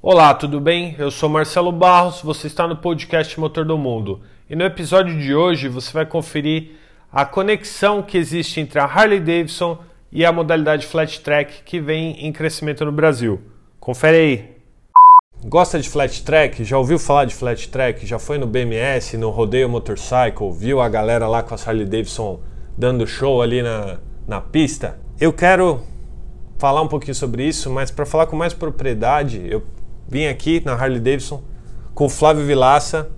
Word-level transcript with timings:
Olá, 0.00 0.32
tudo 0.32 0.60
bem? 0.60 0.94
Eu 0.96 1.10
sou 1.10 1.28
Marcelo 1.28 1.72
Barros, 1.72 2.22
você 2.22 2.46
está 2.46 2.68
no 2.68 2.76
podcast 2.76 3.38
Motor 3.38 3.64
do 3.64 3.76
Mundo. 3.76 4.20
E 4.48 4.54
no 4.54 4.62
episódio 4.62 5.18
de 5.18 5.34
hoje 5.34 5.66
você 5.66 5.92
vai 5.92 6.06
conferir 6.06 6.76
a 7.10 7.26
conexão 7.26 8.00
que 8.00 8.16
existe 8.16 8.60
entre 8.60 8.78
a 8.78 8.84
Harley 8.84 9.18
Davidson 9.18 9.76
e 10.12 10.24
a 10.24 10.30
modalidade 10.30 10.86
Flat 10.86 11.20
Track 11.20 11.64
que 11.64 11.80
vem 11.80 12.12
em 12.24 12.32
crescimento 12.32 12.84
no 12.84 12.92
Brasil. 12.92 13.42
Confere 13.80 14.16
aí. 14.16 14.56
Gosta 15.44 15.80
de 15.80 15.88
flat 15.88 16.22
track? 16.22 16.62
Já 16.62 16.78
ouviu 16.78 16.98
falar 16.98 17.24
de 17.24 17.34
flat 17.34 17.68
track? 17.68 18.06
Já 18.06 18.20
foi 18.20 18.38
no 18.38 18.46
BMS, 18.46 19.16
no 19.16 19.30
Rodeio 19.30 19.68
Motorcycle? 19.68 20.52
Viu 20.52 20.80
a 20.80 20.88
galera 20.88 21.26
lá 21.26 21.42
com 21.42 21.56
a 21.56 21.58
Harley 21.58 21.84
Davidson 21.84 22.38
dando 22.76 23.04
show 23.04 23.42
ali 23.42 23.62
na, 23.62 23.98
na 24.28 24.40
pista? 24.40 24.96
Eu 25.20 25.32
quero 25.32 25.82
falar 26.56 26.82
um 26.82 26.88
pouquinho 26.88 27.16
sobre 27.16 27.44
isso, 27.44 27.68
mas 27.68 27.90
para 27.90 28.06
falar 28.06 28.26
com 28.26 28.36
mais 28.36 28.54
propriedade, 28.54 29.44
eu 29.48 29.60
vim 30.08 30.26
aqui 30.26 30.62
na 30.64 30.72
Harley 30.72 31.00
Davidson 31.00 31.42
com 31.94 32.06
o 32.06 32.08
Flávio 32.08 32.46
Vilaça, 32.46 33.10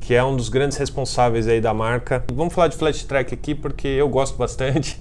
que 0.00 0.14
é 0.14 0.24
um 0.24 0.34
dos 0.34 0.48
grandes 0.48 0.78
responsáveis 0.78 1.46
aí 1.46 1.60
da 1.60 1.74
marca. 1.74 2.24
Vamos 2.32 2.54
falar 2.54 2.68
de 2.68 2.76
flat 2.76 3.06
track 3.06 3.34
aqui 3.34 3.54
porque 3.54 3.86
eu 3.86 4.08
gosto 4.08 4.38
bastante. 4.38 4.98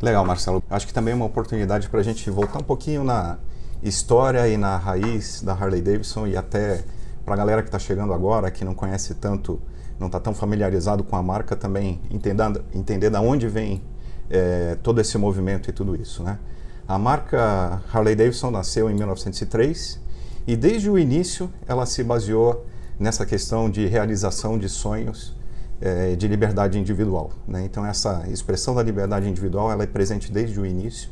Legal, 0.00 0.24
Marcelo. 0.24 0.62
Acho 0.70 0.86
que 0.86 0.94
também 0.94 1.12
é 1.12 1.14
uma 1.14 1.26
oportunidade 1.26 1.88
para 1.88 1.98
a 2.00 2.02
gente 2.02 2.30
voltar 2.30 2.60
um 2.60 2.64
pouquinho 2.64 3.02
na 3.02 3.38
história 3.82 4.46
e 4.48 4.56
na 4.56 4.76
raiz 4.76 5.42
da 5.42 5.52
Harley 5.52 5.82
Davidson 5.82 6.28
e 6.28 6.36
até 6.36 6.84
para 7.24 7.34
a 7.34 7.36
galera 7.36 7.62
que 7.62 7.68
está 7.68 7.78
chegando 7.78 8.14
agora, 8.14 8.50
que 8.50 8.64
não 8.64 8.74
conhece 8.74 9.14
tanto, 9.14 9.60
não 9.98 10.06
está 10.06 10.20
tão 10.20 10.32
familiarizado 10.32 11.02
com 11.02 11.16
a 11.16 11.22
marca, 11.22 11.56
também 11.56 12.00
entender, 12.10 12.44
entender 12.72 13.10
da 13.10 13.20
onde 13.20 13.48
vem 13.48 13.82
é, 14.30 14.76
todo 14.82 15.00
esse 15.00 15.18
movimento 15.18 15.68
e 15.68 15.72
tudo 15.72 16.00
isso, 16.00 16.22
né? 16.22 16.38
A 16.86 16.98
marca 16.98 17.82
Harley 17.92 18.16
Davidson 18.16 18.50
nasceu 18.50 18.90
em 18.90 18.94
1903 18.94 20.00
e 20.46 20.56
desde 20.56 20.90
o 20.90 20.98
início 20.98 21.48
ela 21.66 21.86
se 21.86 22.02
baseou 22.02 22.66
nessa 22.98 23.24
questão 23.24 23.70
de 23.70 23.86
realização 23.86 24.58
de 24.58 24.68
sonhos 24.68 25.34
é, 25.80 26.16
de 26.16 26.26
liberdade 26.26 26.78
individual. 26.78 27.30
Né? 27.46 27.64
Então 27.64 27.86
essa 27.86 28.24
expressão 28.28 28.74
da 28.74 28.82
liberdade 28.82 29.28
individual 29.28 29.70
ela 29.70 29.84
é 29.84 29.86
presente 29.86 30.32
desde 30.32 30.58
o 30.58 30.66
início 30.66 31.10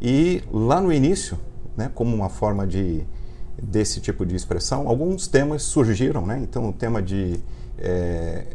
e 0.00 0.42
lá 0.52 0.80
no 0.80 0.92
início, 0.92 1.38
né, 1.76 1.90
como 1.94 2.14
uma 2.14 2.28
forma 2.28 2.66
de 2.66 3.04
desse 3.62 4.00
tipo 4.00 4.26
de 4.26 4.34
expressão, 4.34 4.88
alguns 4.88 5.28
temas 5.28 5.62
surgiram. 5.62 6.26
Né? 6.26 6.40
Então 6.42 6.68
o 6.68 6.72
tema 6.72 7.00
de 7.00 7.38
é, 7.78 8.48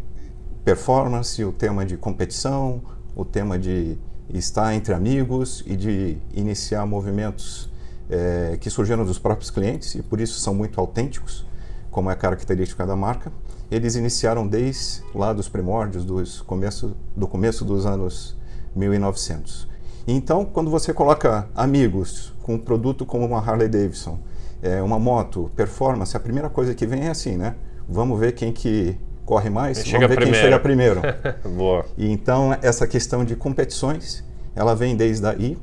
performance, 0.65 1.41
o 1.43 1.53
tema 1.53 1.85
de 1.85 1.95
competição, 1.95 2.81
o 3.15 3.25
tema 3.25 3.57
de 3.57 3.97
estar 4.33 4.73
entre 4.73 4.93
amigos 4.93 5.63
e 5.65 5.75
de 5.75 6.17
iniciar 6.33 6.85
movimentos 6.85 7.69
é, 8.09 8.57
que 8.59 8.69
surgiram 8.69 9.05
dos 9.05 9.19
próprios 9.19 9.49
clientes 9.49 9.95
e 9.95 10.01
por 10.01 10.19
isso 10.19 10.39
são 10.39 10.53
muito 10.53 10.79
autênticos, 10.79 11.45
como 11.91 12.09
é 12.09 12.13
a 12.13 12.15
característica 12.15 12.85
da 12.85 12.95
marca 12.95 13.31
eles 13.71 13.95
iniciaram 13.95 14.47
desde 14.47 15.03
lá 15.13 15.31
dos 15.31 15.47
primórdios, 15.47 16.03
dos 16.03 16.41
começo, 16.41 16.95
do 17.15 17.27
começo 17.27 17.63
dos 17.63 17.85
anos 17.85 18.35
1900. 18.75 19.67
Então, 20.07 20.43
quando 20.43 20.71
você 20.71 20.91
coloca 20.91 21.47
amigos 21.55 22.33
com 22.41 22.55
um 22.55 22.57
produto 22.57 23.05
como 23.05 23.25
uma 23.25 23.39
Harley 23.39 23.67
Davidson, 23.67 24.19
é, 24.61 24.81
uma 24.81 24.97
moto, 24.97 25.51
performance, 25.55 26.17
a 26.17 26.19
primeira 26.19 26.49
coisa 26.49 26.73
que 26.73 26.85
vem 26.85 27.05
é 27.05 27.09
assim, 27.09 27.37
né? 27.37 27.55
Vamos 27.87 28.19
ver 28.19 28.33
quem 28.33 28.51
que 28.51 28.97
corre 29.29 29.47
mais, 29.51 29.83
Quem 29.83 29.93
vamos 29.93 30.07
ver 30.07 30.15
primeiro. 30.15 30.33
quem 30.33 30.43
chega 30.43 30.59
primeiro. 30.59 31.01
Boa. 31.55 31.85
E 31.95 32.09
então, 32.09 32.57
essa 32.63 32.87
questão 32.87 33.23
de 33.23 33.35
competições, 33.35 34.23
ela 34.55 34.73
vem 34.73 34.95
desde 34.95 35.27
aí. 35.27 35.55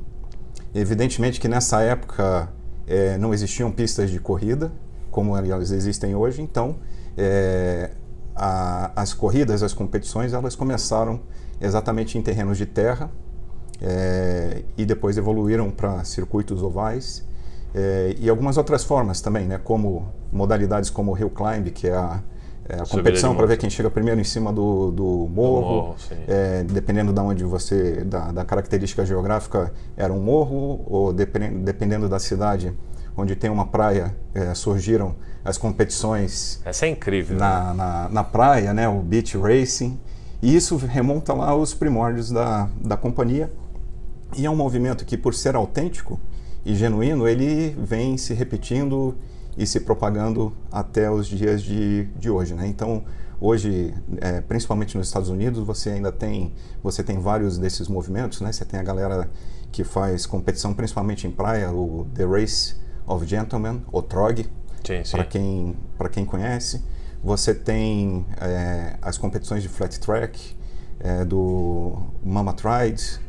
Evidentemente 0.73 1.37
que 1.37 1.49
nessa 1.49 1.81
época 1.81 2.47
é, 2.87 3.17
não 3.17 3.33
existiam 3.33 3.69
pistas 3.69 4.09
de 4.09 4.21
corrida, 4.21 4.71
como 5.11 5.35
elas 5.35 5.71
existem 5.71 6.15
hoje, 6.15 6.41
então 6.41 6.77
é, 7.17 7.91
a, 8.33 8.89
as 8.95 9.13
corridas, 9.13 9.61
as 9.61 9.73
competições, 9.73 10.31
elas 10.31 10.55
começaram 10.55 11.19
exatamente 11.59 12.17
em 12.17 12.21
terrenos 12.21 12.57
de 12.57 12.65
terra 12.65 13.11
é, 13.81 14.63
e 14.77 14.85
depois 14.85 15.17
evoluíram 15.17 15.69
para 15.71 16.05
circuitos 16.05 16.63
ovais 16.63 17.25
e 18.19 18.27
algumas 18.27 18.57
outras 18.57 18.83
formas 18.83 19.21
também, 19.21 19.45
né, 19.45 19.59
como 19.63 20.07
modalidades 20.31 20.89
como 20.89 21.13
o 21.13 21.17
hill 21.17 21.29
climb, 21.29 21.69
que 21.69 21.87
é 21.87 21.93
a, 21.93 22.23
é 22.69 22.81
a 22.81 22.85
competição 22.85 23.35
para 23.35 23.45
ver 23.45 23.57
quem 23.57 23.69
chega 23.69 23.89
primeiro 23.89 24.19
em 24.19 24.23
cima 24.23 24.51
do, 24.51 24.91
do 24.91 25.03
morro, 25.03 25.61
morro, 25.61 25.95
é, 26.27 26.63
dependendo 26.63 27.13
da 27.13 27.23
onde 27.23 27.43
você, 27.43 28.03
da, 28.03 28.31
da, 28.31 28.45
característica 28.45 29.05
geográfica, 29.05 29.71
era 29.95 30.11
um 30.11 30.21
morro 30.21 30.83
ou 30.85 31.13
dependendo, 31.13 31.59
dependendo 31.59 32.09
da 32.09 32.19
cidade 32.19 32.73
onde 33.17 33.35
tem 33.35 33.49
uma 33.49 33.65
praia, 33.65 34.15
é, 34.33 34.53
surgiram 34.53 35.15
as 35.43 35.57
competições. 35.57 36.61
Essa 36.63 36.85
é 36.85 36.89
incrível. 36.89 37.37
Na, 37.37 37.69
né? 37.69 37.73
na, 37.73 38.09
na, 38.09 38.23
praia, 38.23 38.73
né, 38.73 38.87
o 38.87 38.99
beach 38.99 39.35
racing. 39.37 39.99
E 40.41 40.55
isso 40.55 40.77
remonta 40.77 41.33
lá 41.33 41.49
aos 41.49 41.73
primórdios 41.73 42.29
da, 42.29 42.69
da 42.79 42.95
companhia. 42.95 43.51
E 44.37 44.45
é 44.45 44.49
um 44.49 44.55
movimento 44.55 45.03
que, 45.03 45.17
por 45.17 45.33
ser 45.33 45.55
autêntico 45.55 46.19
e 46.63 46.75
genuíno, 46.75 47.27
ele 47.27 47.75
vem 47.79 48.17
se 48.17 48.33
repetindo 48.35 49.15
e 49.57 49.65
se 49.65 49.79
propagando 49.79 50.53
até 50.71 51.09
os 51.09 51.27
dias 51.27 51.63
de, 51.63 52.05
de 52.17 52.29
hoje. 52.29 52.53
Né? 52.53 52.67
Então, 52.67 53.03
hoje, 53.41 53.93
é, 54.21 54.39
principalmente 54.41 54.95
nos 54.95 55.07
Estados 55.07 55.29
Unidos, 55.29 55.65
você 55.65 55.89
ainda 55.89 56.11
tem, 56.11 56.53
você 56.83 57.03
tem 57.03 57.19
vários 57.19 57.57
desses 57.57 57.87
movimentos. 57.87 58.39
Né? 58.39 58.51
Você 58.51 58.63
tem 58.63 58.79
a 58.79 58.83
galera 58.83 59.29
que 59.71 59.83
faz 59.83 60.25
competição 60.25 60.73
principalmente 60.73 61.25
em 61.25 61.31
praia, 61.31 61.71
o 61.71 62.05
The 62.13 62.25
Race 62.25 62.75
of 63.05 63.25
Gentlemen, 63.25 63.83
o 63.91 64.01
TROG, 64.01 64.47
para 65.11 65.25
quem, 65.25 65.75
quem 66.11 66.25
conhece. 66.25 66.83
Você 67.23 67.53
tem 67.53 68.25
é, 68.39 68.95
as 69.01 69.17
competições 69.17 69.63
de 69.63 69.69
flat 69.69 69.99
track, 69.99 70.55
é, 70.99 71.25
do 71.25 71.97
Mama 72.23 72.53
Tried, 72.53 73.19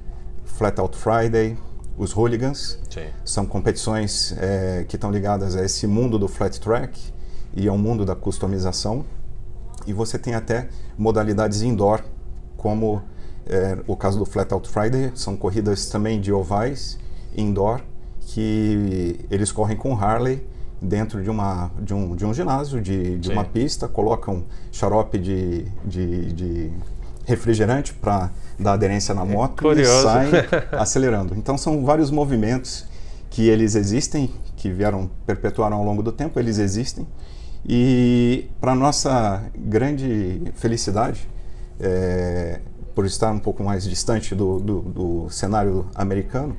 Flat 0.44 0.78
Out 0.81 0.97
Friday, 0.97 1.56
os 1.98 2.16
Hooligans. 2.16 2.78
Sim. 2.88 3.06
São 3.25 3.44
competições 3.44 4.34
é, 4.38 4.84
que 4.88 4.97
estão 4.97 5.10
ligadas 5.10 5.56
a 5.56 5.64
esse 5.64 5.86
mundo 5.86 6.19
do 6.19 6.28
flat 6.28 6.59
track 6.60 7.12
e 7.54 7.69
ao 7.69 7.76
mundo 7.76 8.04
da 8.04 8.14
customização. 8.14 9.04
E 9.86 9.92
você 9.92 10.19
tem 10.19 10.34
até 10.34 10.69
modalidades 10.97 11.62
indoor, 11.62 12.03
como 12.56 13.03
é, 13.47 13.78
o 13.87 13.97
caso 13.97 14.19
do 14.19 14.26
Flat 14.26 14.53
Out 14.53 14.69
Friday, 14.69 15.10
são 15.14 15.37
corridas 15.37 15.87
também 15.87 16.20
de 16.20 16.32
ovais 16.32 16.98
indoor, 17.37 17.81
que 18.20 19.19
eles 19.31 19.50
correm 19.50 19.76
com 19.76 19.94
Harley 19.97 20.47
dentro 20.81 21.22
de, 21.22 21.31
uma, 21.31 21.70
de, 21.81 21.94
um, 21.94 22.14
de 22.14 22.26
um 22.26 22.34
ginásio, 22.34 22.81
de, 22.81 23.19
de 23.19 23.31
uma 23.31 23.44
pista, 23.44 23.88
colocam 23.88 24.44
xarope 24.70 25.19
de, 25.19 25.64
de, 25.84 26.32
de 26.32 26.72
refrigerante 27.28 27.93
para 27.93 28.31
dar 28.59 28.72
aderência 28.72 29.15
na 29.15 29.22
moto 29.22 29.71
é 29.71 29.83
e 29.83 29.84
saem 29.84 30.33
acelerando. 30.72 31.34
Então 31.37 31.59
são 31.59 31.84
vários 31.84 32.11
movimentos 32.11 32.87
que 33.28 33.47
eles 33.47 33.75
existem, 33.75 34.33
que 34.56 34.71
vieram, 34.71 35.11
perpetuaram 35.27 35.77
ao 35.77 35.84
longo 35.84 36.03
do 36.03 36.11
tempo, 36.11 36.41
eles 36.41 36.59
existem. 36.59 37.06
E 37.69 38.49
para 38.59 38.75
nossa 38.75 39.43
grande 39.55 40.43
felicidade, 40.55 41.28
é, 41.78 42.61
por 42.94 43.05
estar 43.05 43.31
um 43.31 43.38
pouco 43.38 43.62
mais 43.62 43.84
distante 43.84 44.34
do, 44.34 44.59
do, 44.59 44.81
do 44.81 45.31
cenário 45.31 45.87
americano, 45.94 46.56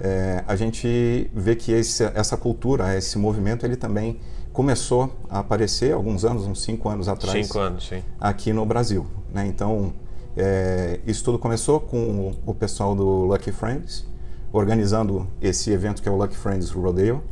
é, 0.00 0.42
a 0.48 0.56
gente 0.56 1.30
vê 1.32 1.54
que 1.54 1.70
esse, 1.70 2.02
essa 2.14 2.36
cultura, 2.36 2.96
esse 2.96 3.16
movimento, 3.18 3.64
ele 3.64 3.76
também 3.76 4.18
começou 4.52 5.16
a 5.30 5.38
aparecer 5.38 5.92
alguns 5.92 6.24
anos, 6.24 6.44
uns 6.44 6.60
cinco 6.62 6.88
anos 6.88 7.08
atrás. 7.08 7.46
Cinco 7.46 7.60
anos, 7.60 7.86
sim. 7.86 8.02
Aqui 8.20 8.52
no 8.52 8.66
Brasil. 8.66 9.06
Né? 9.32 9.46
Então, 9.46 9.92
é, 10.36 11.00
isso 11.06 11.24
tudo 11.24 11.38
começou 11.38 11.80
com 11.80 12.34
o 12.46 12.54
pessoal 12.54 12.94
do 12.94 13.24
Lucky 13.24 13.52
Friends, 13.52 14.06
organizando 14.52 15.26
esse 15.40 15.70
evento 15.70 16.02
que 16.02 16.08
é 16.08 16.12
o 16.12 16.16
Lucky 16.16 16.36
Friends 16.36 16.70
Rodeo, 16.70 17.22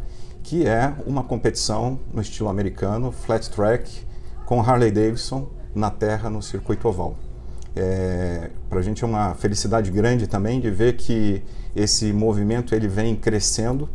que 0.42 0.66
é 0.66 0.94
uma 1.06 1.24
competição 1.24 1.98
no 2.12 2.22
estilo 2.22 2.48
americano, 2.48 3.10
flat 3.10 3.50
track, 3.50 4.06
com 4.44 4.60
Harley 4.60 4.90
Davidson 4.90 5.48
na 5.74 5.90
terra, 5.90 6.30
no 6.30 6.40
circuito 6.40 6.88
oval. 6.88 7.16
É, 7.74 8.50
Para 8.70 8.78
a 8.78 8.82
gente 8.82 9.04
é 9.04 9.06
uma 9.06 9.34
felicidade 9.34 9.90
grande 9.90 10.26
também 10.26 10.60
de 10.60 10.70
ver 10.70 10.96
que 10.96 11.42
esse 11.74 12.12
movimento 12.12 12.74
ele 12.74 12.88
vem 12.88 13.14
crescendo. 13.14 13.88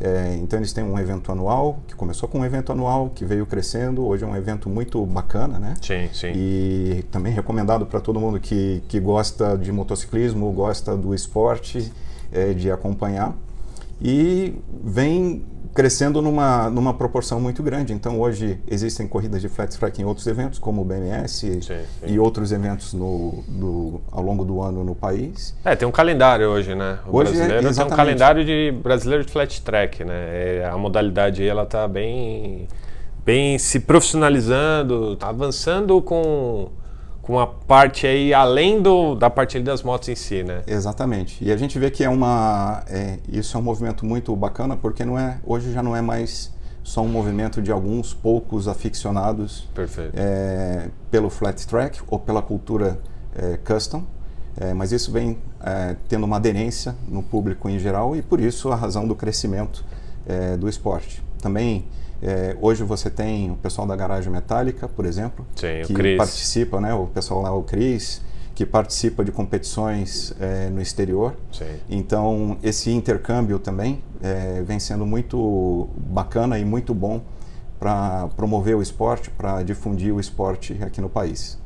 É, 0.00 0.36
então 0.36 0.58
eles 0.58 0.72
têm 0.72 0.84
um 0.84 0.98
evento 0.98 1.32
anual 1.32 1.78
que 1.86 1.94
começou 1.94 2.28
com 2.28 2.40
um 2.40 2.44
evento 2.44 2.70
anual 2.70 3.10
que 3.14 3.24
veio 3.24 3.46
crescendo. 3.46 4.06
Hoje 4.06 4.24
é 4.24 4.26
um 4.26 4.36
evento 4.36 4.68
muito 4.68 5.04
bacana, 5.06 5.58
né? 5.58 5.74
Sim, 5.80 6.08
sim. 6.12 6.32
E 6.34 7.04
também 7.10 7.32
recomendado 7.32 7.86
para 7.86 8.00
todo 8.00 8.20
mundo 8.20 8.38
que, 8.38 8.82
que 8.88 9.00
gosta 9.00 9.56
de 9.56 9.72
motociclismo, 9.72 10.50
gosta 10.52 10.96
do 10.96 11.14
esporte, 11.14 11.92
é, 12.30 12.52
de 12.52 12.70
acompanhar. 12.70 13.34
E 14.00 14.54
vem 14.84 15.44
crescendo 15.76 16.22
numa, 16.22 16.70
numa 16.70 16.94
proporção 16.94 17.38
muito 17.38 17.62
grande. 17.62 17.92
Então, 17.92 18.18
hoje 18.18 18.58
existem 18.66 19.06
corridas 19.06 19.42
de 19.42 19.48
flat 19.48 19.78
track 19.78 20.00
em 20.00 20.06
outros 20.06 20.26
eventos, 20.26 20.58
como 20.58 20.80
o 20.80 20.84
BMS 20.84 21.34
sim, 21.34 21.60
sim. 21.60 21.82
e 22.06 22.18
outros 22.18 22.50
eventos 22.50 22.94
no, 22.94 23.44
do, 23.46 24.00
ao 24.10 24.22
longo 24.22 24.42
do 24.42 24.62
ano 24.62 24.82
no 24.82 24.94
país. 24.94 25.54
É, 25.62 25.76
tem 25.76 25.86
um 25.86 25.92
calendário 25.92 26.48
hoje, 26.48 26.74
né? 26.74 26.98
O 27.06 27.18
hoje 27.18 27.32
é 27.32 27.34
brasileiro 27.34 27.68
é, 27.68 27.72
tem 27.74 27.84
um 27.84 27.90
calendário 27.90 28.44
de 28.44 28.74
brasileiro 28.82 29.24
de 29.26 29.30
flat 29.30 29.60
track, 29.60 30.02
né? 30.02 30.14
É, 30.14 30.70
a 30.72 30.78
modalidade 30.78 31.46
ela 31.46 31.64
está 31.64 31.86
bem, 31.86 32.66
bem 33.22 33.58
se 33.58 33.80
profissionalizando, 33.80 35.14
tá 35.16 35.28
avançando 35.28 36.00
com 36.00 36.70
com 37.26 37.40
a 37.40 37.46
parte 37.48 38.06
aí 38.06 38.32
além 38.32 38.80
do, 38.80 39.16
da 39.16 39.28
parte 39.28 39.58
das 39.58 39.82
motos 39.82 40.08
em 40.08 40.14
si, 40.14 40.44
né? 40.44 40.62
Exatamente. 40.64 41.44
E 41.44 41.50
a 41.50 41.56
gente 41.56 41.76
vê 41.76 41.90
que 41.90 42.04
é 42.04 42.08
uma 42.08 42.84
é, 42.86 43.18
isso 43.28 43.56
é 43.56 43.60
um 43.60 43.62
movimento 43.64 44.06
muito 44.06 44.34
bacana 44.36 44.76
porque 44.76 45.04
não 45.04 45.18
é 45.18 45.40
hoje 45.44 45.72
já 45.72 45.82
não 45.82 45.96
é 45.96 46.00
mais 46.00 46.54
só 46.84 47.02
um 47.02 47.08
movimento 47.08 47.60
de 47.60 47.72
alguns 47.72 48.14
poucos 48.14 48.68
aficionados 48.68 49.68
é, 50.14 50.88
pelo 51.10 51.28
flat 51.28 51.66
track 51.66 52.00
ou 52.06 52.16
pela 52.16 52.40
cultura 52.40 52.96
é, 53.34 53.56
custom, 53.56 54.04
é, 54.56 54.72
mas 54.72 54.92
isso 54.92 55.10
vem 55.10 55.36
é, 55.60 55.96
tendo 56.08 56.22
uma 56.22 56.36
aderência 56.36 56.94
no 57.08 57.24
público 57.24 57.68
em 57.68 57.76
geral 57.76 58.14
e 58.14 58.22
por 58.22 58.38
isso 58.38 58.70
a 58.70 58.76
razão 58.76 59.04
do 59.04 59.16
crescimento 59.16 59.84
é, 60.28 60.56
do 60.56 60.68
esporte. 60.68 61.20
Também 61.42 61.86
é, 62.22 62.56
hoje 62.60 62.82
você 62.82 63.10
tem 63.10 63.50
o 63.50 63.56
pessoal 63.56 63.86
da 63.86 63.94
Garagem 63.94 64.32
Metálica, 64.32 64.88
por 64.88 65.04
exemplo, 65.04 65.46
Sim, 65.54 65.82
que 65.86 66.16
participa, 66.16 66.80
né? 66.80 66.94
O 66.94 67.06
pessoal 67.06 67.42
lá, 67.42 67.54
o 67.54 67.62
Cris, 67.62 68.22
que 68.54 68.64
participa 68.64 69.24
de 69.24 69.30
competições 69.30 70.34
é, 70.40 70.70
no 70.70 70.80
exterior. 70.80 71.34
Sim. 71.52 71.76
Então, 71.90 72.56
esse 72.62 72.90
intercâmbio 72.90 73.58
também 73.58 74.02
é, 74.22 74.62
vem 74.62 74.78
sendo 74.78 75.04
muito 75.04 75.88
bacana 75.96 76.58
e 76.58 76.64
muito 76.64 76.94
bom 76.94 77.20
para 77.78 78.28
promover 78.34 78.74
o 78.74 78.80
esporte, 78.80 79.30
para 79.30 79.62
difundir 79.62 80.14
o 80.14 80.18
esporte 80.18 80.78
aqui 80.80 81.00
no 81.02 81.10
país. 81.10 81.60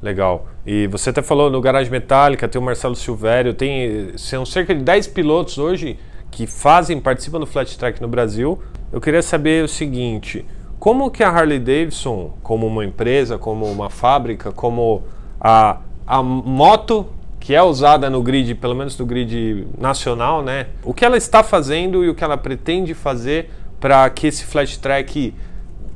Legal. 0.00 0.46
E 0.64 0.86
você 0.86 1.10
até 1.10 1.20
falou 1.20 1.50
no 1.50 1.60
Garagem 1.60 1.90
Metálica, 1.90 2.48
tem 2.48 2.60
o 2.60 2.64
Marcelo 2.64 2.94
Silvério, 2.94 3.52
tem 3.52 4.16
são 4.16 4.46
cerca 4.46 4.74
de 4.74 4.82
10 4.82 5.08
pilotos 5.08 5.58
hoje 5.58 5.98
que 6.30 6.46
fazem, 6.46 7.00
participam 7.00 7.40
do 7.40 7.46
flat 7.46 7.76
track 7.78 8.00
no 8.00 8.08
Brasil 8.08 8.60
eu 8.92 9.00
queria 9.00 9.22
saber 9.22 9.64
o 9.64 9.68
seguinte: 9.68 10.44
como 10.78 11.10
que 11.10 11.22
a 11.22 11.28
Harley 11.28 11.58
Davidson, 11.58 12.34
como 12.42 12.66
uma 12.66 12.84
empresa, 12.84 13.38
como 13.38 13.66
uma 13.66 13.88
fábrica, 13.88 14.50
como 14.52 15.02
a, 15.40 15.78
a 16.06 16.22
moto 16.22 17.06
que 17.38 17.54
é 17.54 17.62
usada 17.62 18.10
no 18.10 18.22
grid, 18.22 18.54
pelo 18.56 18.74
menos 18.74 18.98
no 18.98 19.06
grid 19.06 19.66
nacional, 19.78 20.42
né? 20.42 20.66
O 20.84 20.92
que 20.92 21.04
ela 21.04 21.16
está 21.16 21.42
fazendo 21.42 22.04
e 22.04 22.08
o 22.08 22.14
que 22.14 22.22
ela 22.22 22.36
pretende 22.36 22.92
fazer 22.92 23.50
para 23.78 24.10
que 24.10 24.26
esse 24.26 24.44
flat 24.44 24.78
track 24.78 25.34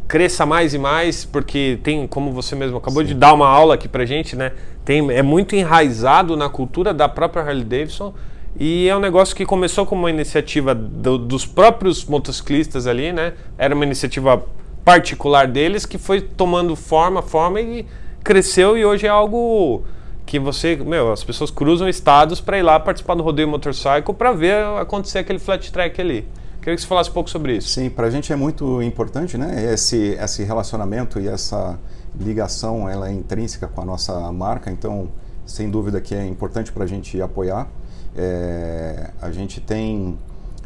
cresça 0.08 0.46
mais 0.46 0.72
e 0.72 0.78
mais, 0.78 1.24
porque 1.24 1.78
tem, 1.82 2.06
como 2.06 2.32
você 2.32 2.54
mesmo 2.54 2.78
acabou 2.78 3.02
Sim. 3.02 3.08
de 3.08 3.14
dar 3.14 3.34
uma 3.34 3.48
aula 3.48 3.74
aqui 3.74 3.88
pra 3.88 4.06
gente, 4.06 4.36
né? 4.36 4.52
Tem, 4.84 5.10
é 5.10 5.22
muito 5.22 5.54
enraizado 5.54 6.36
na 6.36 6.48
cultura 6.48 6.94
da 6.94 7.08
própria 7.08 7.42
Harley 7.42 7.64
Davidson 7.64 8.14
e 8.58 8.88
é 8.88 8.96
um 8.96 9.00
negócio 9.00 9.34
que 9.34 9.44
começou 9.44 9.84
como 9.84 10.02
uma 10.02 10.10
iniciativa 10.10 10.74
do, 10.74 11.18
dos 11.18 11.44
próprios 11.44 12.04
motociclistas 12.04 12.86
ali, 12.86 13.12
né? 13.12 13.32
Era 13.58 13.74
uma 13.74 13.84
iniciativa 13.84 14.44
particular 14.84 15.48
deles 15.48 15.84
que 15.84 15.98
foi 15.98 16.20
tomando 16.20 16.76
forma, 16.76 17.20
forma 17.20 17.60
e 17.60 17.86
cresceu 18.22 18.76
e 18.76 18.84
hoje 18.84 19.06
é 19.06 19.10
algo 19.10 19.82
que 20.24 20.38
você, 20.38 20.76
meu, 20.76 21.12
as 21.12 21.24
pessoas 21.24 21.50
cruzam 21.50 21.88
estados 21.88 22.40
para 22.40 22.58
ir 22.58 22.62
lá 22.62 22.78
participar 22.78 23.14
do 23.14 23.22
rodeio 23.22 23.48
motorcycle 23.48 24.14
para 24.14 24.32
ver 24.32 24.64
acontecer 24.80 25.18
aquele 25.18 25.38
flat 25.38 25.70
track 25.72 26.00
ali. 26.00 26.26
Queria 26.60 26.76
que 26.76 26.80
você 26.80 26.88
falasse 26.88 27.10
um 27.10 27.12
pouco 27.12 27.28
sobre 27.28 27.56
isso. 27.56 27.68
Sim, 27.68 27.90
para 27.90 28.06
a 28.06 28.10
gente 28.10 28.32
é 28.32 28.36
muito 28.36 28.80
importante, 28.82 29.36
né? 29.36 29.70
Esse, 29.72 30.16
esse 30.18 30.44
relacionamento 30.44 31.20
e 31.20 31.28
essa 31.28 31.78
ligação, 32.18 32.88
ela 32.88 33.08
é 33.08 33.12
intrínseca 33.12 33.68
com 33.68 33.82
a 33.82 33.84
nossa 33.84 34.32
marca, 34.32 34.70
então, 34.70 35.08
sem 35.44 35.68
dúvida 35.68 36.00
que 36.00 36.14
é 36.14 36.24
importante 36.24 36.72
para 36.72 36.84
a 36.84 36.86
gente 36.86 37.20
apoiar. 37.20 37.68
É, 38.16 39.10
a 39.20 39.30
gente 39.30 39.60
tem 39.60 40.18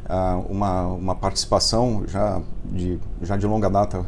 ah, 0.09 0.41
uma, 0.49 0.87
uma 0.87 1.15
participação 1.15 2.05
já 2.07 2.41
de, 2.65 2.99
já 3.23 3.37
de 3.37 3.47
longa 3.47 3.69
data 3.69 4.05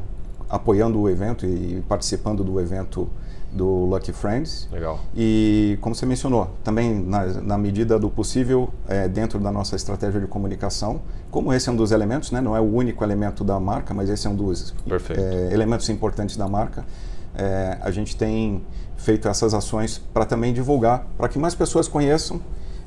apoiando 0.48 1.00
o 1.00 1.08
evento 1.08 1.46
e 1.46 1.82
participando 1.88 2.42
do 2.42 2.60
evento 2.60 3.08
do 3.52 3.84
Lucky 3.86 4.12
Friends. 4.12 4.68
Legal. 4.70 5.00
E 5.14 5.78
como 5.80 5.94
você 5.94 6.06
mencionou, 6.06 6.50
também 6.62 6.94
na, 6.94 7.26
na 7.26 7.58
medida 7.58 7.98
do 7.98 8.08
possível, 8.08 8.68
é, 8.88 9.08
dentro 9.08 9.38
da 9.38 9.50
nossa 9.50 9.76
estratégia 9.76 10.20
de 10.20 10.26
comunicação, 10.26 11.00
como 11.30 11.52
esse 11.52 11.68
é 11.68 11.72
um 11.72 11.76
dos 11.76 11.92
elementos, 11.92 12.30
né, 12.30 12.40
não 12.40 12.56
é 12.56 12.60
o 12.60 12.74
único 12.74 13.02
elemento 13.02 13.42
da 13.42 13.58
marca, 13.58 13.92
mas 13.92 14.08
esse 14.08 14.26
é 14.26 14.30
um 14.30 14.36
dos 14.36 14.74
é, 15.10 15.52
elementos 15.52 15.88
importantes 15.88 16.36
da 16.36 16.48
marca, 16.48 16.84
é, 17.34 17.78
a 17.80 17.90
gente 17.90 18.16
tem 18.16 18.62
feito 18.96 19.28
essas 19.28 19.54
ações 19.54 19.98
para 20.12 20.24
também 20.24 20.52
divulgar, 20.52 21.06
para 21.16 21.28
que 21.28 21.38
mais 21.38 21.54
pessoas 21.54 21.88
conheçam 21.88 22.40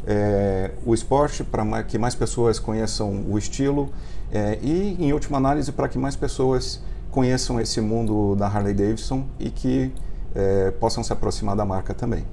é, 0.05 0.71
o 0.85 0.93
esporte, 0.93 1.43
para 1.43 1.83
que 1.83 1.97
mais 1.97 2.15
pessoas 2.15 2.59
conheçam 2.59 3.25
o 3.29 3.37
estilo 3.37 3.89
é, 4.31 4.57
e, 4.61 4.97
em 4.99 5.13
última 5.13 5.37
análise, 5.37 5.71
para 5.71 5.87
que 5.87 5.97
mais 5.97 6.15
pessoas 6.15 6.81
conheçam 7.11 7.59
esse 7.59 7.79
mundo 7.79 8.35
da 8.35 8.47
Harley 8.47 8.73
Davidson 8.73 9.25
e 9.39 9.49
que 9.49 9.91
é, 10.35 10.71
possam 10.71 11.03
se 11.03 11.13
aproximar 11.13 11.55
da 11.55 11.65
marca 11.65 11.93
também. 11.93 12.25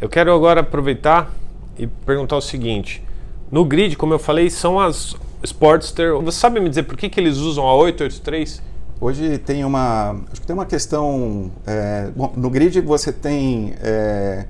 Eu 0.00 0.08
quero 0.08 0.32
agora 0.32 0.60
aproveitar 0.60 1.30
e 1.78 1.86
perguntar 1.86 2.36
o 2.36 2.40
seguinte: 2.40 3.04
no 3.50 3.64
grid, 3.64 3.96
como 3.96 4.14
eu 4.14 4.18
falei, 4.18 4.48
são 4.48 4.80
as 4.80 5.16
Sportster. 5.42 6.20
Você 6.20 6.38
sabe 6.38 6.60
me 6.60 6.68
dizer 6.68 6.84
por 6.84 6.96
que, 6.96 7.08
que 7.08 7.20
eles 7.20 7.36
usam 7.36 7.66
a 7.66 7.74
883? 7.74 8.62
Hoje 9.00 9.38
tem 9.38 9.64
uma, 9.64 10.16
acho 10.30 10.40
que 10.40 10.46
tem 10.46 10.54
uma 10.54 10.66
questão. 10.66 11.50
É, 11.66 12.10
bom, 12.16 12.32
no 12.36 12.50
grid 12.50 12.80
você 12.80 13.12
tem 13.12 13.74
é, 13.80 14.46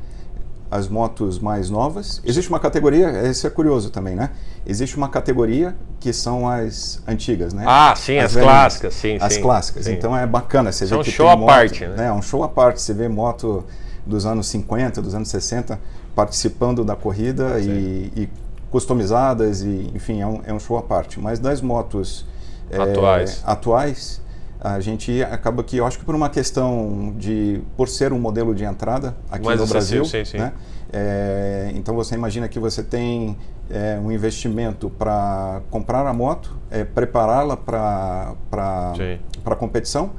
as 0.71 0.89
motos 0.89 1.39
mais 1.39 1.71
novas. 1.71 2.21
Existe 2.25 2.49
uma 2.51 2.61
categoria, 2.61 3.29
isso 3.29 3.47
é 3.47 3.51
curioso 3.51 3.91
também, 3.91 4.15
né? 4.15 4.31
Existe 4.67 4.97
uma 4.97 5.09
categoria 5.09 5.75
que 5.99 6.13
são 6.13 6.49
as 6.49 7.03
antigas, 7.07 7.55
né? 7.55 7.65
Ah, 7.67 7.95
sim, 7.97 8.19
as, 8.19 8.37
as 8.37 8.43
clássicas, 8.43 8.95
sim, 8.95 9.19
As 9.21 9.35
sim, 9.35 9.41
clássicas. 9.41 9.85
Sim. 9.87 9.93
Então 9.93 10.17
é 10.17 10.27
bacana, 10.27 10.71
você 10.71 10.85
vê 10.85 10.95
é 10.95 10.99
um 10.99 11.03
que 11.03 11.11
show 11.11 11.29
à 11.29 11.37
parte, 11.37 11.87
né? 11.87 11.97
né? 11.97 12.07
É 12.07 12.13
um 12.13 12.21
show 12.21 12.45
à 12.45 12.49
parte. 12.49 12.83
Você 12.83 12.93
vê 12.93 13.09
moto 13.09 13.65
dos 14.05 14.27
anos 14.27 14.47
50, 14.49 15.01
dos 15.01 15.15
anos 15.15 15.29
60 15.29 15.81
participando 16.15 16.85
da 16.85 16.97
corrida 16.97 17.59
e, 17.61 18.13
e, 18.17 18.29
customizadas 18.71 19.63
e, 19.63 19.91
enfim, 19.95 20.21
é 20.21 20.27
um, 20.27 20.41
é 20.45 20.53
um 20.53 20.59
show 20.59 20.77
à 20.77 20.83
parte. 20.83 21.19
Mas 21.19 21.39
das 21.39 21.63
motos 21.63 22.27
atuais, 22.71 23.43
é, 23.47 23.51
atuais 23.51 24.21
a 24.61 24.81
gente 24.81 25.23
acaba 25.23 25.63
que 25.63 25.77
eu 25.77 25.87
acho 25.87 25.99
que 25.99 26.05
por 26.05 26.15
uma 26.15 26.29
questão 26.29 27.15
de 27.17 27.61
por 27.77 27.89
ser 27.89 28.13
um 28.13 28.19
modelo 28.19 28.55
de 28.55 28.65
entrada 28.65 29.17
aqui 29.31 29.45
Mais 29.45 29.61
no 29.61 29.67
Brasil, 29.67 30.05
sim, 30.05 30.25
sim. 30.25 30.39
né? 30.39 30.53
É, 30.93 31.71
então 31.75 31.95
você 31.95 32.15
imagina 32.15 32.49
que 32.49 32.59
você 32.59 32.83
tem 32.83 33.37
é, 33.71 34.01
um 34.03 34.11
investimento 34.11 34.91
para 34.91 35.61
comprar 35.71 36.07
a 36.07 36.13
moto, 36.13 36.57
é, 36.71 36.83
prepará-la 36.83 37.57
para 37.57 38.35
para 38.51 39.57
competição 39.57 40.13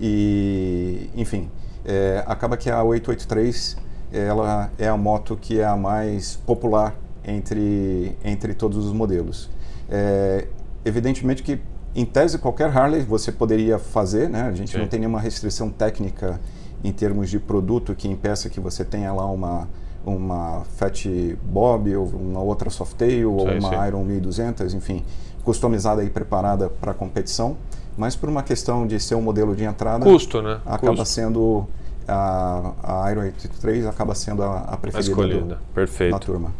e 0.00 1.10
enfim 1.16 1.50
é, 1.84 2.22
acaba 2.26 2.56
que 2.56 2.70
a 2.70 2.82
883 2.82 3.76
ela 4.12 4.70
é 4.78 4.88
a 4.88 4.96
moto 4.96 5.36
que 5.36 5.58
é 5.58 5.64
a 5.64 5.76
mais 5.76 6.36
popular 6.36 6.94
entre 7.24 8.16
entre 8.24 8.54
todos 8.54 8.86
os 8.86 8.92
modelos. 8.92 9.50
É, 9.88 10.46
evidentemente 10.84 11.42
que 11.42 11.60
em 11.94 12.04
tese, 12.04 12.38
qualquer 12.38 12.76
Harley 12.76 13.02
você 13.02 13.32
poderia 13.32 13.78
fazer, 13.78 14.28
né? 14.28 14.42
A 14.42 14.52
gente 14.52 14.72
Sim. 14.72 14.78
não 14.78 14.86
tem 14.86 15.00
nenhuma 15.00 15.20
restrição 15.20 15.70
técnica 15.70 16.40
em 16.84 16.92
termos 16.92 17.28
de 17.28 17.38
produto 17.38 17.94
que 17.94 18.08
impeça 18.08 18.48
que 18.48 18.60
você 18.60 18.84
tenha 18.84 19.12
lá 19.12 19.26
uma, 19.26 19.68
uma 20.04 20.62
Fat 20.76 21.04
Bob 21.42 21.94
ou 21.96 22.06
uma 22.06 22.40
outra 22.40 22.70
Softail 22.70 23.32
ou 23.32 23.48
uma 23.48 23.70
sim. 23.70 23.86
Iron 23.88 24.04
1200, 24.04 24.72
enfim, 24.72 25.04
customizada 25.44 26.02
e 26.04 26.08
preparada 26.08 26.68
para 26.68 26.94
competição. 26.94 27.56
Mas 27.98 28.14
por 28.14 28.28
uma 28.28 28.42
questão 28.42 28.86
de 28.86 28.98
ser 29.00 29.16
um 29.16 29.20
modelo 29.20 29.54
de 29.54 29.64
entrada, 29.64 30.04
custo, 30.04 30.40
né? 30.40 30.60
Acaba 30.64 30.98
custo. 30.98 31.04
sendo 31.06 31.66
a, 32.06 33.04
a 33.04 33.10
Iron 33.10 33.22
83 33.22 33.86
acaba 33.86 34.14
sendo 34.14 34.42
a, 34.42 34.60
a 34.60 34.76
preferida 34.76 35.40
do, 35.40 35.58
Perfeito. 35.74 36.12
da 36.12 36.18
turma. 36.18 36.54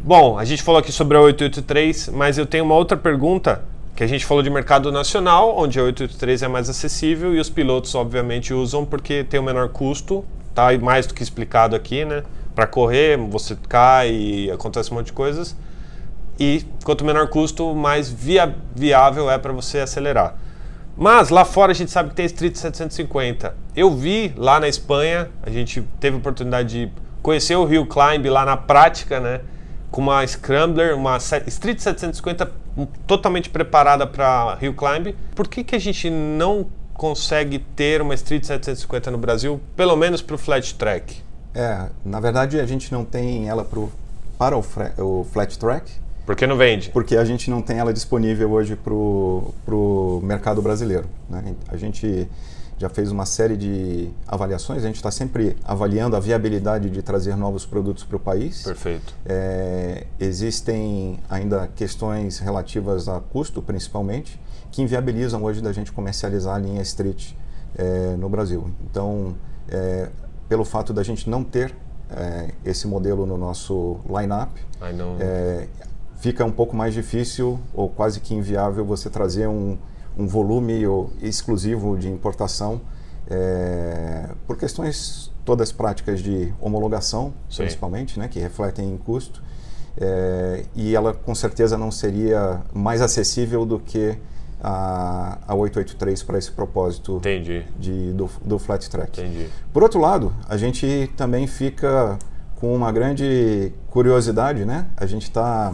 Bom, 0.00 0.38
a 0.38 0.44
gente 0.44 0.62
falou 0.62 0.78
aqui 0.78 0.92
sobre 0.92 1.16
a 1.16 1.20
883, 1.20 2.10
mas 2.10 2.38
eu 2.38 2.46
tenho 2.46 2.64
uma 2.64 2.74
outra 2.74 2.96
pergunta 2.96 3.62
que 3.98 4.04
a 4.04 4.06
gente 4.06 4.24
falou 4.24 4.44
de 4.44 4.48
mercado 4.48 4.92
nacional, 4.92 5.58
onde 5.58 5.76
a 5.76 5.82
883 5.82 6.44
é 6.44 6.46
mais 6.46 6.70
acessível 6.70 7.34
e 7.34 7.40
os 7.40 7.50
pilotos 7.50 7.92
obviamente 7.96 8.54
usam 8.54 8.84
porque 8.84 9.24
tem 9.24 9.40
o 9.40 9.42
menor 9.42 9.70
custo, 9.70 10.24
tá 10.54 10.68
mais 10.80 11.04
do 11.04 11.12
que 11.14 11.20
explicado 11.20 11.74
aqui, 11.74 12.04
né? 12.04 12.22
Para 12.54 12.64
correr, 12.64 13.16
você 13.16 13.58
cai 13.68 14.12
e 14.12 14.50
acontece 14.52 14.92
um 14.92 14.94
monte 14.94 15.06
de 15.06 15.12
coisas. 15.14 15.56
E 16.38 16.64
quanto 16.84 17.04
menor 17.04 17.26
custo, 17.26 17.74
mais 17.74 18.08
via 18.08 18.54
viável 18.72 19.28
é 19.28 19.36
para 19.36 19.52
você 19.52 19.80
acelerar. 19.80 20.36
Mas 20.96 21.28
lá 21.30 21.44
fora 21.44 21.72
a 21.72 21.74
gente 21.74 21.90
sabe 21.90 22.10
que 22.10 22.14
tem 22.14 22.26
Street 22.26 22.54
750. 22.54 23.52
Eu 23.74 23.90
vi 23.90 24.32
lá 24.36 24.60
na 24.60 24.68
Espanha, 24.68 25.28
a 25.42 25.50
gente 25.50 25.82
teve 25.98 26.14
a 26.14 26.20
oportunidade 26.20 26.68
de 26.68 26.92
conhecer 27.20 27.56
o 27.56 27.64
Rio 27.64 27.84
Climb 27.84 28.30
lá 28.30 28.44
na 28.44 28.56
prática, 28.56 29.18
né? 29.18 29.40
com 29.90 30.02
uma 30.02 30.26
Scrambler, 30.26 30.96
uma 30.96 31.16
Street 31.16 31.78
750 31.78 32.50
totalmente 33.06 33.50
preparada 33.50 34.06
para 34.06 34.58
Hill 34.60 34.74
Climb. 34.74 35.14
Por 35.34 35.48
que, 35.48 35.64
que 35.64 35.74
a 35.74 35.78
gente 35.78 36.10
não 36.10 36.66
consegue 36.94 37.58
ter 37.58 38.02
uma 38.02 38.14
Street 38.14 38.44
750 38.44 39.10
no 39.10 39.18
Brasil, 39.18 39.60
pelo 39.76 39.96
menos 39.96 40.20
para 40.20 40.34
o 40.34 40.38
flat 40.38 40.74
track? 40.74 41.22
É, 41.54 41.88
na 42.04 42.20
verdade 42.20 42.60
a 42.60 42.66
gente 42.66 42.92
não 42.92 43.04
tem 43.04 43.48
ela 43.48 43.64
pro, 43.64 43.90
para 44.36 44.56
o, 44.56 44.64
o 44.98 45.24
flat 45.24 45.58
track. 45.58 45.90
Por 46.26 46.36
que 46.36 46.46
não 46.46 46.56
vende? 46.56 46.90
Porque 46.90 47.16
a 47.16 47.24
gente 47.24 47.50
não 47.50 47.62
tem 47.62 47.78
ela 47.78 47.92
disponível 47.92 48.50
hoje 48.50 48.76
para 48.76 48.92
o 48.92 50.20
mercado 50.22 50.60
brasileiro. 50.60 51.06
Né? 51.30 51.54
A 51.68 51.76
gente 51.76 52.28
já 52.78 52.88
fez 52.88 53.10
uma 53.10 53.26
série 53.26 53.56
de 53.56 54.10
avaliações. 54.26 54.84
A 54.84 54.86
gente 54.86 54.96
está 54.96 55.10
sempre 55.10 55.56
avaliando 55.64 56.14
a 56.14 56.20
viabilidade 56.20 56.88
de 56.88 57.02
trazer 57.02 57.36
novos 57.36 57.66
produtos 57.66 58.04
para 58.04 58.16
o 58.16 58.20
país. 58.20 58.62
Perfeito. 58.62 59.14
É, 59.26 60.06
existem 60.20 61.18
ainda 61.28 61.68
questões 61.74 62.38
relativas 62.38 63.08
a 63.08 63.20
custo, 63.20 63.60
principalmente, 63.60 64.40
que 64.70 64.80
inviabilizam 64.80 65.42
hoje 65.42 65.60
da 65.60 65.72
gente 65.72 65.90
comercializar 65.92 66.54
a 66.54 66.58
linha 66.58 66.80
Street 66.82 67.32
é, 67.76 68.16
no 68.16 68.28
Brasil. 68.28 68.70
Então, 68.88 69.34
é, 69.68 70.08
pelo 70.48 70.64
fato 70.64 70.92
da 70.92 71.02
gente 71.02 71.28
não 71.28 71.42
ter 71.42 71.74
é, 72.10 72.52
esse 72.64 72.86
modelo 72.86 73.26
no 73.26 73.36
nosso 73.36 73.98
line-up, 74.08 74.52
é, 75.20 75.66
fica 76.16 76.44
um 76.44 76.52
pouco 76.52 76.76
mais 76.76 76.94
difícil 76.94 77.58
ou 77.74 77.88
quase 77.88 78.20
que 78.20 78.34
inviável 78.34 78.84
você 78.84 79.10
trazer 79.10 79.48
um 79.48 79.76
um 80.18 80.26
volume 80.26 80.82
exclusivo 81.22 81.96
de 81.96 82.08
importação 82.08 82.80
é, 83.30 84.30
por 84.46 84.56
questões 84.56 85.30
todas 85.44 85.70
práticas 85.70 86.20
de 86.20 86.52
homologação, 86.60 87.32
Sim. 87.48 87.62
principalmente, 87.62 88.18
né, 88.18 88.28
que 88.28 88.38
refletem 88.38 88.92
em 88.92 88.96
custo. 88.96 89.42
É, 90.00 90.64
e 90.76 90.94
ela 90.94 91.12
com 91.12 91.34
certeza 91.34 91.76
não 91.76 91.90
seria 91.90 92.60
mais 92.72 93.00
acessível 93.00 93.64
do 93.64 93.80
que 93.80 94.16
a, 94.62 95.38
a 95.46 95.54
883 95.54 96.22
para 96.22 96.38
esse 96.38 96.50
propósito 96.50 97.18
de, 97.78 98.12
do, 98.12 98.28
do 98.44 98.58
flat 98.58 98.88
track. 98.88 99.20
Entendi. 99.20 99.48
Por 99.72 99.82
outro 99.82 100.00
lado, 100.00 100.32
a 100.48 100.56
gente 100.56 101.10
também 101.16 101.46
fica 101.46 102.18
com 102.56 102.74
uma 102.74 102.90
grande 102.90 103.72
curiosidade, 103.88 104.64
né? 104.64 104.86
A 104.96 105.06
gente 105.06 105.22
está 105.22 105.72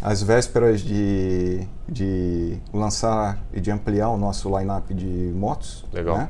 às 0.00 0.22
vésperas 0.22 0.80
de, 0.80 1.66
de 1.88 2.58
lançar 2.72 3.38
e 3.52 3.60
de 3.60 3.70
ampliar 3.70 4.08
o 4.08 4.16
nosso 4.16 4.56
line-up 4.56 4.92
de 4.94 5.32
motos. 5.34 5.84
Legal. 5.92 6.18
Né? 6.18 6.28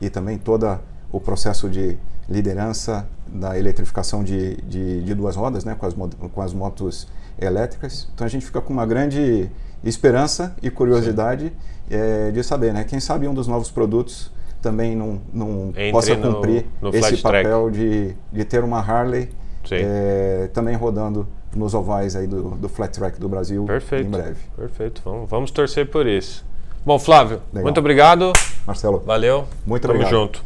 E 0.00 0.10
também 0.10 0.38
todo 0.38 0.78
o 1.10 1.20
processo 1.20 1.68
de 1.68 1.96
liderança 2.28 3.08
da 3.26 3.58
eletrificação 3.58 4.22
de, 4.22 4.56
de, 4.62 5.02
de 5.02 5.14
duas 5.14 5.36
rodas, 5.36 5.64
né? 5.64 5.74
com, 5.74 5.86
as, 5.86 5.94
com 5.94 6.42
as 6.42 6.52
motos 6.52 7.08
elétricas. 7.40 8.08
Então 8.14 8.26
a 8.26 8.30
gente 8.30 8.44
fica 8.44 8.60
com 8.60 8.72
uma 8.72 8.84
grande 8.84 9.50
esperança 9.82 10.54
e 10.62 10.70
curiosidade 10.70 11.52
é, 11.90 12.30
de 12.30 12.42
saber, 12.42 12.72
né? 12.72 12.84
Quem 12.84 13.00
sabe 13.00 13.26
um 13.28 13.34
dos 13.34 13.46
novos 13.46 13.70
produtos 13.70 14.30
também 14.60 14.96
não, 14.96 15.20
não 15.32 15.72
possa 15.92 16.16
cumprir 16.16 16.66
no, 16.82 16.90
no 16.90 16.96
esse 16.96 17.18
papel 17.18 17.70
de, 17.70 18.14
de 18.32 18.44
ter 18.44 18.64
uma 18.64 18.80
Harley 18.80 19.30
é, 19.70 20.50
também 20.52 20.74
rodando 20.74 21.28
nos 21.58 21.74
ovais 21.74 22.16
aí 22.16 22.26
do, 22.26 22.50
do 22.56 22.68
Flat 22.68 22.92
Track 22.92 23.20
do 23.20 23.28
Brasil 23.28 23.64
Perfeito. 23.64 24.06
em 24.06 24.10
breve. 24.10 24.40
Perfeito, 24.56 25.02
vamos, 25.04 25.28
vamos 25.28 25.50
torcer 25.50 25.90
por 25.90 26.06
isso. 26.06 26.44
Bom, 26.86 26.98
Flávio, 26.98 27.42
Legal. 27.52 27.64
muito 27.64 27.78
obrigado. 27.78 28.32
Marcelo. 28.66 29.00
Valeu. 29.00 29.46
Muito 29.66 29.82
Tamo 29.82 29.94
obrigado. 29.94 30.10
junto. 30.18 30.42